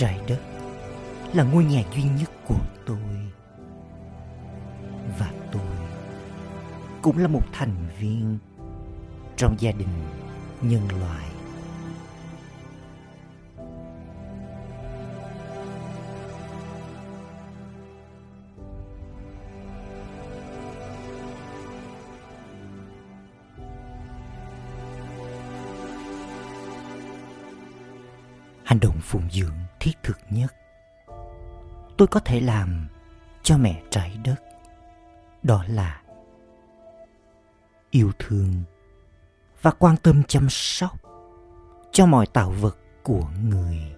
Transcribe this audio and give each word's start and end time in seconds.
trái 0.00 0.20
đất 0.26 0.38
là 1.32 1.44
ngôi 1.44 1.64
nhà 1.64 1.82
duy 1.94 2.02
nhất 2.02 2.30
của 2.48 2.60
tôi. 2.86 2.98
Và 5.18 5.32
tôi 5.52 5.62
cũng 7.02 7.18
là 7.18 7.28
một 7.28 7.42
thành 7.52 7.74
viên 7.98 8.38
trong 9.36 9.56
gia 9.58 9.72
đình 9.72 9.88
nhân 10.62 10.88
loại. 11.00 11.26
Hành 28.70 28.80
động 28.80 29.00
phụng 29.02 29.28
dưỡng 29.30 29.56
thiết 29.80 29.92
thực 30.02 30.18
nhất. 30.30 30.54
Tôi 31.96 32.08
có 32.08 32.20
thể 32.20 32.40
làm 32.40 32.88
cho 33.42 33.58
mẹ 33.58 33.82
trái 33.90 34.18
đất. 34.24 34.34
Đó 35.42 35.64
là 35.68 36.02
yêu 37.90 38.12
thương 38.18 38.62
và 39.62 39.70
quan 39.70 39.96
tâm 39.96 40.22
chăm 40.28 40.46
sóc 40.50 40.92
cho 41.92 42.06
mọi 42.06 42.26
tạo 42.26 42.50
vật 42.50 42.78
của 43.02 43.26
người. 43.42 43.96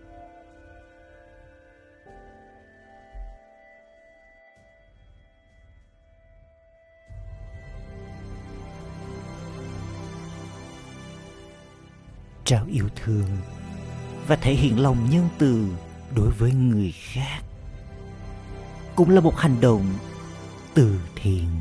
Trao 12.45 12.67
yêu 12.67 12.89
thương 12.97 13.27
và 14.27 14.37
thể 14.37 14.55
hiện 14.55 14.81
lòng 14.81 15.11
nhân 15.11 15.29
từ 15.39 15.69
đối 16.15 16.31
với 16.31 16.53
người 16.53 16.93
khác. 16.93 17.43
Cũng 18.97 19.11
là 19.11 19.21
một 19.21 19.37
hành 19.37 19.61
động 19.61 19.95
từ 20.75 21.01
thiện. 21.17 21.61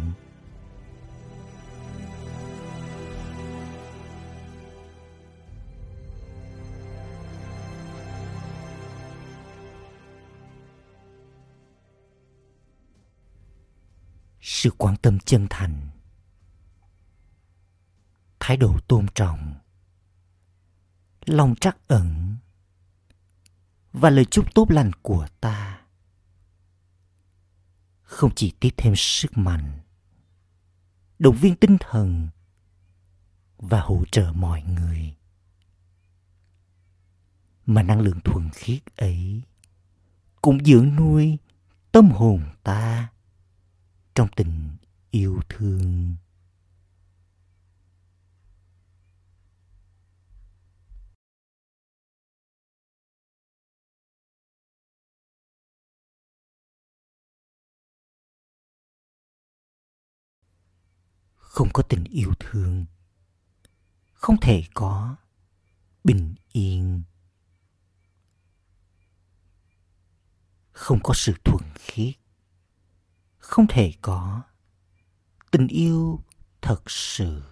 Sự 14.41 14.71
quan 14.77 14.95
tâm 14.95 15.19
chân 15.19 15.47
thành, 15.49 15.89
thái 18.39 18.57
độ 18.57 18.73
tôn 18.87 19.05
trọng, 19.15 19.53
lòng 21.25 21.55
trắc 21.55 21.87
ẩn 21.87 22.35
và 24.01 24.09
lời 24.09 24.25
chúc 24.25 24.53
tốt 24.53 24.71
lành 24.71 24.91
của 25.01 25.27
ta. 25.41 25.81
Không 28.01 28.31
chỉ 28.35 28.53
tiếp 28.59 28.69
thêm 28.77 28.93
sức 28.95 29.37
mạnh, 29.37 29.79
động 31.19 31.35
viên 31.35 31.55
tinh 31.55 31.77
thần 31.79 32.29
và 33.57 33.81
hỗ 33.81 34.03
trợ 34.11 34.31
mọi 34.35 34.63
người, 34.63 35.15
mà 37.65 37.83
năng 37.83 38.01
lượng 38.01 38.19
thuần 38.23 38.49
khiết 38.49 38.95
ấy 38.95 39.41
cũng 40.41 40.65
dưỡng 40.65 40.95
nuôi 40.95 41.37
tâm 41.91 42.09
hồn 42.11 42.43
ta 42.63 43.09
trong 44.15 44.27
tình 44.35 44.69
yêu 45.11 45.39
thương. 45.49 46.15
Không 61.51 61.69
có 61.73 61.83
tình 61.83 62.03
yêu 62.03 62.31
thương. 62.39 62.85
Không 64.13 64.39
thể 64.41 64.63
có 64.73 65.15
bình 66.03 66.35
yên. 66.51 67.03
Không 70.71 70.99
có 71.03 71.13
sự 71.13 71.33
thuần 71.43 71.63
khiết. 71.75 72.15
Không 73.37 73.67
thể 73.69 73.93
có 74.01 74.41
tình 75.51 75.67
yêu 75.67 76.23
thật 76.61 76.81
sự. 76.87 77.43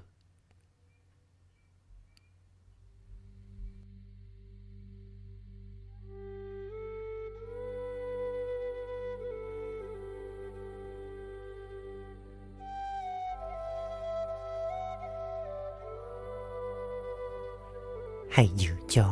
Hãy 18.31 18.49
giữ 18.55 18.69
cho 18.89 19.05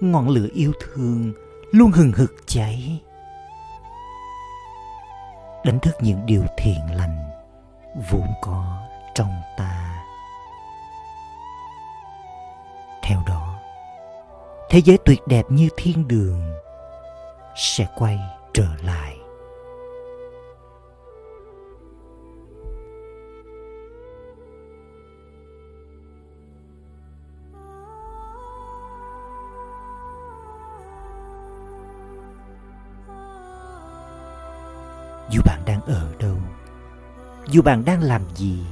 ngọn 0.00 0.28
lửa 0.28 0.46
yêu 0.54 0.72
thương 0.80 1.32
luôn 1.70 1.90
hừng 1.90 2.12
hực 2.12 2.34
cháy. 2.46 3.00
Đánh 5.64 5.78
thức 5.80 5.94
những 6.00 6.26
điều 6.26 6.44
thiện 6.58 6.80
lành 6.94 7.30
vốn 8.10 8.26
có 8.42 8.82
trong 9.14 9.30
ta. 9.58 10.04
Theo 13.02 13.22
đó, 13.26 13.58
thế 14.70 14.80
giới 14.84 14.98
tuyệt 15.04 15.20
đẹp 15.26 15.44
như 15.48 15.68
thiên 15.76 16.08
đường 16.08 16.52
sẽ 17.56 17.86
quay 17.96 18.18
trở 18.54 18.68
lại. 18.84 19.11
Dù 35.32 35.40
bạn 35.44 35.62
đang 35.66 35.80
ở 35.80 36.14
đâu, 36.18 36.36
dù 37.48 37.62
bạn 37.62 37.84
đang 37.84 38.02
làm 38.02 38.22
gì, 38.34 38.66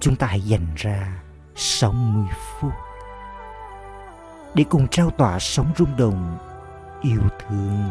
chúng 0.00 0.16
ta 0.16 0.26
hãy 0.26 0.40
dành 0.40 0.66
ra 0.76 1.22
60 1.54 2.26
phút 2.60 2.72
để 4.54 4.64
cùng 4.68 4.88
trao 4.88 5.10
tỏa 5.10 5.38
sóng 5.38 5.72
rung 5.78 5.96
động, 5.96 6.38
yêu 7.02 7.20
thương 7.38 7.90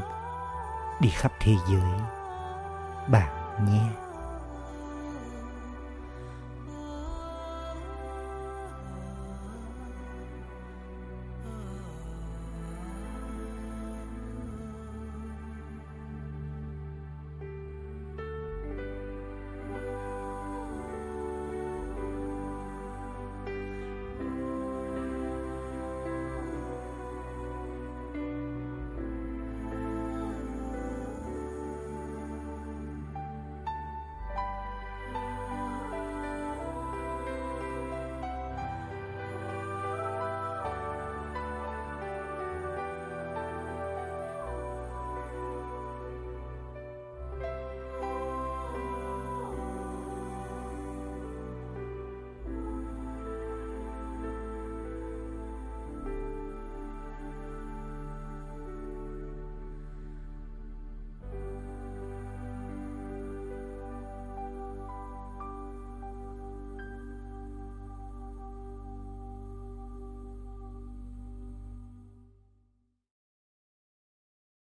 đi 0.99 1.09
khắp 1.09 1.31
thế 1.39 1.55
giới. 1.69 1.99
Bạn 3.07 3.65
nhé. 3.65 4.04